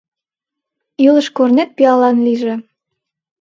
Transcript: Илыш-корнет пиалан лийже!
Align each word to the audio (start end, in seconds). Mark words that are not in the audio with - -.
Илыш-корнет 1.05 1.69
пиалан 1.77 2.17
лийже! 2.25 2.55